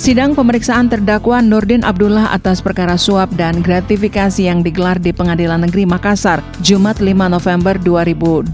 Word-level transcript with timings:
Sidang 0.00 0.32
pemeriksaan 0.32 0.88
terdakwa 0.88 1.44
Nurdin 1.44 1.84
Abdullah 1.84 2.32
atas 2.32 2.64
perkara 2.64 2.96
suap 2.96 3.36
dan 3.36 3.60
gratifikasi 3.60 4.48
yang 4.48 4.64
digelar 4.64 4.96
di 4.96 5.12
Pengadilan 5.12 5.68
Negeri 5.68 5.84
Makassar 5.84 6.40
Jumat 6.64 7.04
5 7.04 7.28
November 7.28 7.76
2021 7.76 8.48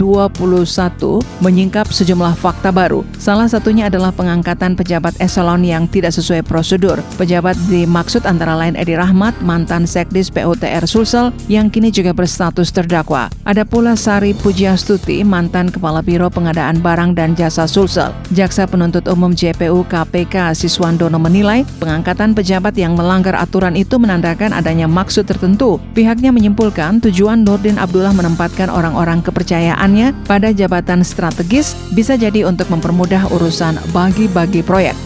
menyingkap 1.38 1.86
sejumlah 1.86 2.34
fakta 2.34 2.74
baru. 2.74 3.06
Salah 3.22 3.46
satunya 3.46 3.86
adalah 3.86 4.10
pengangkatan 4.10 4.74
pejabat 4.74 5.14
eselon 5.22 5.62
yang 5.62 5.86
tidak 5.86 6.18
sesuai 6.18 6.42
prosedur. 6.42 6.98
Pejabat 7.14 7.54
dimaksud 7.70 8.26
antara 8.26 8.58
lain 8.58 8.74
Edi 8.74 8.98
Rahmat, 8.98 9.38
mantan 9.38 9.86
Sekdis 9.86 10.34
PUTR 10.34 10.82
Sulsel 10.90 11.30
yang 11.46 11.70
kini 11.70 11.94
juga 11.94 12.10
berstatus 12.10 12.74
terdakwa. 12.74 13.30
Ada 13.46 13.62
pula 13.62 13.94
Sari 13.94 14.34
Pujiastuti, 14.34 15.22
mantan 15.22 15.70
Kepala 15.70 16.02
Biro 16.02 16.26
Pengadaan 16.26 16.82
Barang 16.82 17.14
dan 17.14 17.38
Jasa 17.38 17.70
Sulsel. 17.70 18.10
Jaksa 18.34 18.66
Penuntut 18.66 19.06
Umum 19.06 19.30
JPU 19.30 19.86
KPK 19.86 20.50
Siswandono 20.58 21.22
menilai 21.36 21.68
pengangkatan 21.76 22.32
pejabat 22.32 22.72
yang 22.80 22.96
melanggar 22.96 23.36
aturan 23.36 23.76
itu 23.76 24.00
menandakan 24.00 24.56
adanya 24.56 24.88
maksud 24.88 25.28
tertentu. 25.28 25.76
Pihaknya 25.92 26.32
menyimpulkan 26.32 27.04
tujuan 27.04 27.44
Nurdin 27.44 27.76
Abdullah 27.76 28.16
menempatkan 28.16 28.72
orang-orang 28.72 29.20
kepercayaannya 29.20 30.16
pada 30.24 30.48
jabatan 30.56 31.04
strategis 31.04 31.76
bisa 31.92 32.16
jadi 32.16 32.48
untuk 32.48 32.72
mempermudah 32.72 33.28
urusan 33.28 33.76
bagi-bagi 33.92 34.64
proyek 34.64 34.96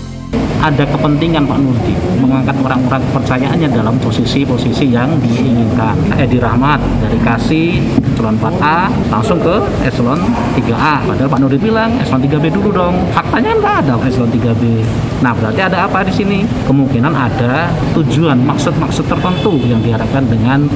ada 0.61 0.85
kepentingan 0.85 1.49
Pak 1.49 1.59
Nurdi 1.59 1.97
mengangkat 2.21 2.57
orang-orang 2.61 3.01
kepercayaannya 3.11 3.69
dalam 3.73 3.97
posisi-posisi 3.99 4.93
yang 4.93 5.17
diinginkan. 5.19 5.97
Edi 6.21 6.37
Rahmat 6.37 6.79
dari 7.01 7.19
Kasih 7.25 7.81
eselon 8.13 8.37
4A 8.37 8.93
langsung 9.09 9.41
ke 9.41 9.57
eselon 9.89 10.21
3A. 10.53 11.09
Padahal 11.09 11.29
Pak 11.33 11.41
Nurdi 11.41 11.57
bilang 11.57 11.97
eselon 11.97 12.21
3B 12.21 12.53
dulu 12.53 12.69
dong. 12.77 12.95
Faktanya 13.17 13.57
nggak 13.57 13.75
ada 13.89 13.95
eselon 14.05 14.29
3B. 14.29 14.85
Nah 15.25 15.33
berarti 15.33 15.61
ada 15.65 15.89
apa 15.89 16.05
di 16.05 16.13
sini? 16.13 16.45
Kemungkinan 16.69 17.13
ada 17.17 17.73
tujuan 17.97 18.45
maksud-maksud 18.45 19.09
tertentu 19.09 19.57
yang 19.65 19.81
diharapkan 19.81 20.29
dengan 20.29 20.69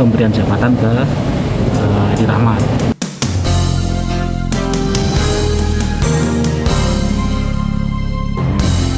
pemberian 0.00 0.32
jabatan 0.32 0.72
ke 0.80 0.92
uh, 1.84 2.12
Edi 2.16 2.24
Rahmat. 2.24 2.95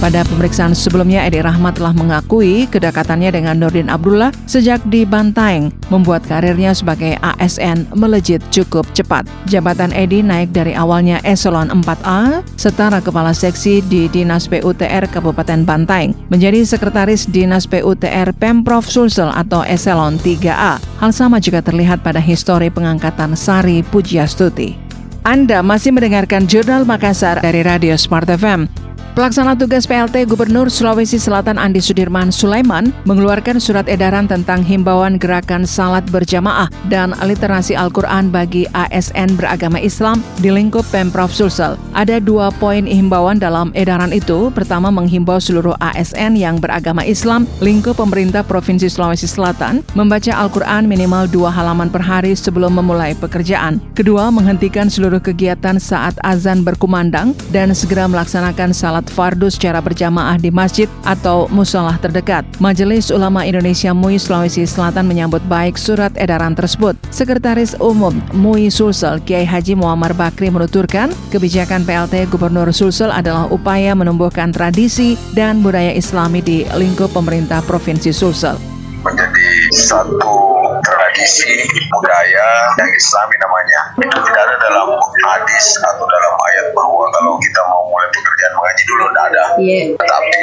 Pada 0.08 0.24
pemeriksaan 0.24 0.72
sebelumnya, 0.72 1.20
Edi 1.28 1.36
Rahmat 1.44 1.76
telah 1.76 1.92
mengakui 1.92 2.64
kedekatannya 2.72 3.28
dengan 3.28 3.60
Nurdin 3.60 3.92
Abdullah 3.92 4.32
sejak 4.48 4.80
di 4.88 5.04
Bantaeng, 5.04 5.68
membuat 5.92 6.24
karirnya 6.24 6.72
sebagai 6.72 7.20
ASN 7.20 7.84
melejit 7.92 8.40
cukup 8.48 8.88
cepat. 8.96 9.28
Jabatan 9.52 9.92
Edi 9.92 10.24
naik 10.24 10.48
dari 10.56 10.72
awalnya 10.72 11.20
eselon 11.28 11.68
4A, 11.84 12.40
setara 12.56 13.04
kepala 13.04 13.36
seksi 13.36 13.84
di 13.84 14.08
Dinas 14.08 14.48
PUTR 14.48 15.12
Kabupaten 15.12 15.68
Bantaeng, 15.68 16.16
menjadi 16.32 16.64
sekretaris 16.64 17.28
Dinas 17.28 17.68
PUTR 17.68 18.32
Pemprov 18.32 18.88
Sulsel 18.88 19.28
atau 19.28 19.60
eselon 19.68 20.16
3A. 20.16 20.80
Hal 21.04 21.12
sama 21.12 21.36
juga 21.36 21.60
terlihat 21.60 22.00
pada 22.00 22.24
histori 22.24 22.72
pengangkatan 22.72 23.36
Sari 23.36 23.84
Pujiastuti. 23.84 24.72
Anda 25.20 25.60
masih 25.60 25.92
mendengarkan 25.92 26.48
Jurnal 26.48 26.88
Makassar 26.88 27.44
dari 27.44 27.60
Radio 27.60 27.92
Smart 28.00 28.24
FM. 28.24 28.87
Pelaksana 29.18 29.58
tugas 29.58 29.82
PLT 29.82 30.30
Gubernur 30.30 30.70
Sulawesi 30.70 31.18
Selatan 31.18 31.58
Andi 31.58 31.82
Sudirman 31.82 32.30
Sulaiman 32.30 32.94
mengeluarkan 33.02 33.58
surat 33.58 33.90
edaran 33.90 34.30
tentang 34.30 34.62
himbauan 34.62 35.18
gerakan 35.18 35.66
salat 35.66 36.06
berjamaah 36.06 36.70
dan 36.86 37.10
literasi 37.18 37.74
Al-Quran 37.74 38.30
bagi 38.30 38.70
ASN 38.78 39.34
beragama 39.34 39.82
Islam 39.82 40.22
di 40.38 40.54
lingkup 40.54 40.86
Pemprov 40.94 41.34
Sulsel. 41.34 41.74
Ada 41.98 42.22
dua 42.22 42.54
poin 42.62 42.86
himbauan 42.86 43.42
dalam 43.42 43.74
edaran 43.74 44.14
itu. 44.14 44.54
Pertama, 44.54 44.86
menghimbau 44.94 45.42
seluruh 45.42 45.74
ASN 45.82 46.38
yang 46.38 46.62
beragama 46.62 47.02
Islam 47.02 47.42
lingkup 47.58 47.98
pemerintah 47.98 48.46
Provinsi 48.46 48.86
Sulawesi 48.86 49.26
Selatan 49.26 49.82
membaca 49.98 50.30
Al-Quran 50.30 50.86
minimal 50.86 51.26
dua 51.26 51.50
halaman 51.50 51.90
per 51.90 52.06
hari 52.06 52.38
sebelum 52.38 52.70
memulai 52.70 53.18
pekerjaan. 53.18 53.82
Kedua, 53.98 54.30
menghentikan 54.30 54.86
seluruh 54.86 55.18
kegiatan 55.18 55.74
saat 55.82 56.14
azan 56.22 56.62
berkumandang 56.62 57.34
dan 57.50 57.74
segera 57.74 58.06
melaksanakan 58.06 58.70
salat 58.70 59.07
fardu 59.10 59.48
secara 59.50 59.82
berjamaah 59.82 60.38
di 60.38 60.52
masjid 60.52 60.86
atau 61.02 61.48
musolah 61.50 61.96
terdekat. 61.98 62.46
Majelis 62.62 63.10
Ulama 63.10 63.42
Indonesia 63.42 63.90
MUI 63.90 64.20
Sulawesi 64.20 64.68
Selatan 64.68 65.08
menyambut 65.08 65.42
baik 65.48 65.74
surat 65.80 66.12
edaran 66.14 66.54
tersebut. 66.54 66.94
Sekretaris 67.10 67.74
Umum 67.82 68.20
MUI 68.36 68.68
Sulsel 68.68 69.20
Kiai 69.24 69.48
Haji 69.48 69.74
Muammar 69.74 70.12
Bakri 70.14 70.52
menuturkan, 70.52 71.10
kebijakan 71.32 71.82
PLT 71.88 72.28
Gubernur 72.28 72.70
Sulsel 72.70 73.10
adalah 73.10 73.48
upaya 73.48 73.96
menumbuhkan 73.96 74.52
tradisi 74.52 75.18
dan 75.32 75.60
budaya 75.64 75.90
Islami 75.96 76.44
di 76.44 76.68
lingkup 76.76 77.10
pemerintah 77.16 77.64
Provinsi 77.64 78.12
Sulsel. 78.14 78.56
Menjadi 78.98 79.48
satu 79.72 80.58
tradisi 80.82 81.54
budaya 81.90 82.46
yang 82.78 82.90
islami 82.94 83.34
namanya 83.40 83.80
itu 83.98 84.18
tidak 84.30 84.42
ada 84.46 84.56
dalam 84.62 84.88
hadis 85.26 85.66
atau 85.82 86.04
dalam 86.06 86.34
ayat 86.50 86.66
bahwa 86.74 87.04
kalau 87.14 87.32
kita 87.40 87.60
mau 87.66 87.82
mulai 87.90 88.08
pekerjaan 88.12 88.52
mengaji 88.54 88.82
dulu 88.86 89.04
tidak 89.10 89.24
ada 89.34 89.44
yeah. 89.60 89.94
tapi 89.98 90.42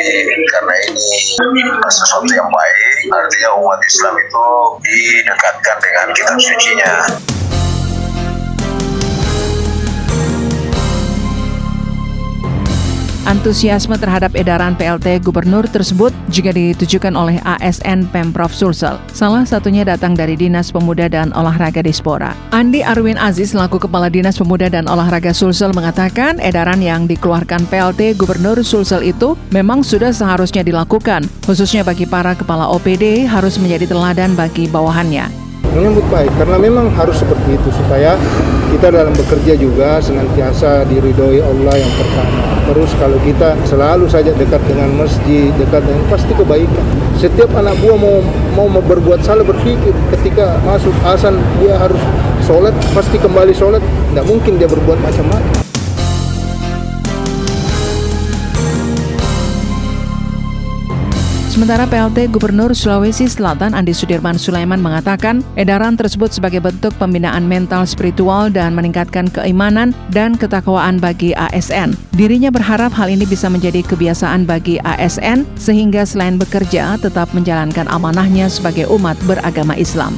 karena 0.52 0.74
ini 0.92 1.12
sesuatu 1.88 2.30
yang 2.32 2.50
baik 2.52 2.76
artinya 3.12 3.50
umat 3.60 3.80
Islam 3.84 4.14
itu 4.20 4.46
didekatkan 4.84 5.78
dengan 5.80 6.06
kitab 6.14 6.38
sucinya 6.40 6.94
Antusiasme 13.26 13.98
terhadap 13.98 14.38
edaran 14.38 14.78
PLT 14.78 15.26
Gubernur 15.26 15.66
tersebut 15.66 16.14
juga 16.30 16.54
ditujukan 16.54 17.10
oleh 17.18 17.42
ASN 17.42 18.06
Pemprov 18.14 18.54
Sulsel. 18.54 19.02
Salah 19.10 19.42
satunya 19.50 19.82
datang 19.82 20.14
dari 20.14 20.38
Dinas 20.38 20.70
Pemuda 20.70 21.10
dan 21.10 21.34
Olahraga 21.34 21.82
Dispora. 21.82 22.38
Andi 22.54 22.86
Arwin 22.86 23.18
Aziz 23.18 23.58
selaku 23.58 23.82
Kepala 23.82 24.14
Dinas 24.14 24.38
Pemuda 24.38 24.70
dan 24.70 24.86
Olahraga 24.86 25.34
Sulsel 25.34 25.74
mengatakan 25.74 26.38
edaran 26.38 26.86
yang 26.86 27.10
dikeluarkan 27.10 27.66
PLT 27.66 28.14
Gubernur 28.14 28.62
Sulsel 28.62 29.02
itu 29.02 29.34
memang 29.50 29.82
sudah 29.82 30.14
seharusnya 30.14 30.62
dilakukan, 30.62 31.26
khususnya 31.50 31.82
bagi 31.82 32.06
para 32.06 32.38
kepala 32.38 32.70
OPD 32.78 33.26
harus 33.26 33.58
menjadi 33.58 33.90
teladan 33.90 34.38
bagi 34.38 34.70
bawahannya 34.70 35.46
menyambut 35.76 36.08
baik 36.08 36.32
karena 36.40 36.56
memang 36.56 36.88
harus 36.96 37.20
seperti 37.20 37.60
itu 37.60 37.70
supaya 37.84 38.16
kita 38.76 38.92
dalam 38.92 39.16
bekerja 39.16 39.56
juga 39.56 40.04
senantiasa 40.04 40.84
diridhoi 40.92 41.40
Allah 41.40 41.80
yang 41.80 41.94
pertama. 41.96 42.44
Terus 42.68 42.92
kalau 43.00 43.16
kita 43.24 43.56
selalu 43.64 44.04
saja 44.12 44.36
dekat 44.36 44.60
dengan 44.68 44.92
masjid, 45.00 45.48
dekat 45.56 45.80
dengan 45.88 46.04
pasti 46.12 46.36
kebaikan. 46.36 46.86
Setiap 47.16 47.56
anak 47.56 47.80
buah 47.80 47.96
mau 47.96 48.20
mau 48.52 48.84
berbuat 48.84 49.24
salah 49.24 49.48
berpikir 49.48 49.96
ketika 50.12 50.60
masuk 50.68 50.92
asan 51.08 51.40
dia 51.64 51.80
harus 51.80 52.02
sholat 52.44 52.76
pasti 52.92 53.16
kembali 53.16 53.56
sholat. 53.56 53.80
Tidak 54.12 54.26
mungkin 54.28 54.60
dia 54.60 54.68
berbuat 54.68 55.00
macam-macam. 55.00 55.65
Sementara 61.56 61.88
PLT 61.88 62.36
Gubernur 62.36 62.76
Sulawesi 62.76 63.32
Selatan 63.32 63.72
Andi 63.72 63.96
Sudirman 63.96 64.36
Sulaiman 64.36 64.84
mengatakan 64.84 65.40
edaran 65.56 65.96
tersebut 65.96 66.28
sebagai 66.28 66.60
bentuk 66.60 66.92
pembinaan 67.00 67.48
mental 67.48 67.88
spiritual 67.88 68.52
dan 68.52 68.76
meningkatkan 68.76 69.32
keimanan 69.32 69.96
dan 70.12 70.36
ketakwaan 70.36 71.00
bagi 71.00 71.32
ASN. 71.32 71.96
Dirinya 72.12 72.52
berharap 72.52 72.92
hal 72.92 73.08
ini 73.08 73.24
bisa 73.24 73.48
menjadi 73.48 73.88
kebiasaan 73.88 74.44
bagi 74.44 74.84
ASN 74.84 75.48
sehingga 75.56 76.04
selain 76.04 76.36
bekerja 76.36 77.00
tetap 77.00 77.32
menjalankan 77.32 77.88
amanahnya 77.88 78.52
sebagai 78.52 78.92
umat 78.92 79.16
beragama 79.24 79.80
Islam. 79.80 80.12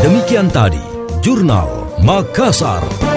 Demikian 0.00 0.48
tadi, 0.48 0.80
Jurnal 1.20 1.92
Makassar. 2.00 3.13